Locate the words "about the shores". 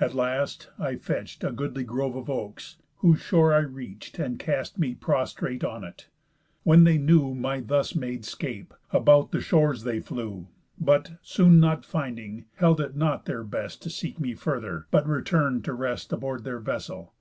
8.90-9.82